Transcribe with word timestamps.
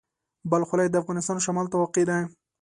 بلخ 0.49 0.67
ولایت 0.71 0.91
د 0.93 0.97
افغانستان 1.03 1.37
شمال 1.45 1.65
ته 1.71 1.75
واقع 1.81 2.03
دی. 2.09 2.21